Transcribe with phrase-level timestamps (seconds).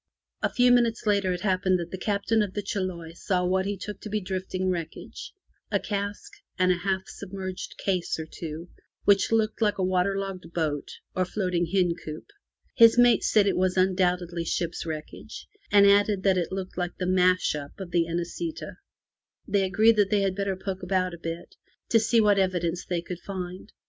[0.41, 3.77] A few minutes later it happened that the Captain of the Chiloe saw what he
[3.77, 5.31] took to be drifting wreckage—
[5.71, 8.69] a cask, and a half sub merged case or two,
[9.05, 12.25] which looked like a water logged boat or floating hen coop.
[12.75, 16.97] His mate said that it was undoubtedly ship's wreckage, and added that it looked like
[16.97, 18.77] the smash up of the Inesita''
[19.47, 21.53] They agreed that they had better poke about a bit
[21.89, 23.71] to see what evidence they could find.